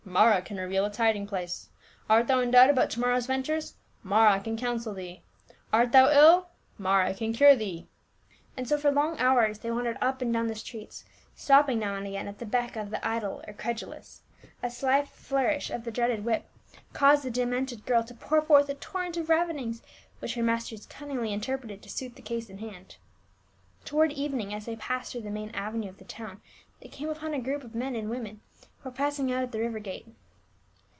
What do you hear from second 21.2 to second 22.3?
interpreted to suit the